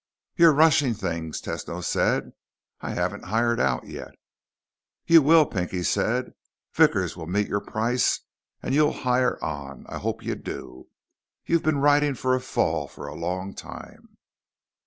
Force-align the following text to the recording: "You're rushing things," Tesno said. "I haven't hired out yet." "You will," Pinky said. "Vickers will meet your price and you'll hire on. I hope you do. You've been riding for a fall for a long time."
"You're 0.35 0.51
rushing 0.51 0.95
things," 0.95 1.39
Tesno 1.39 1.83
said. 1.83 2.33
"I 2.79 2.95
haven't 2.95 3.25
hired 3.25 3.59
out 3.59 3.85
yet." 3.85 4.15
"You 5.05 5.21
will," 5.21 5.45
Pinky 5.45 5.83
said. 5.83 6.33
"Vickers 6.73 7.15
will 7.15 7.27
meet 7.27 7.47
your 7.47 7.59
price 7.61 8.21
and 8.63 8.73
you'll 8.73 8.93
hire 9.05 9.37
on. 9.43 9.85
I 9.87 9.99
hope 9.99 10.23
you 10.23 10.33
do. 10.33 10.87
You've 11.45 11.61
been 11.61 11.81
riding 11.81 12.15
for 12.15 12.33
a 12.33 12.41
fall 12.41 12.87
for 12.87 13.05
a 13.07 13.13
long 13.13 13.53
time." 13.53 14.17